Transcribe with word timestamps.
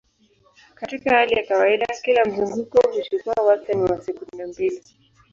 Katika 0.75 1.09
hali 1.15 1.33
ya 1.33 1.45
kawaida, 1.45 1.85
kila 2.01 2.25
mzunguko 2.25 2.91
huchukua 2.93 3.33
wastani 3.45 3.81
wa 3.81 4.01
sekunde 4.01 4.45
mbili. 4.45 4.83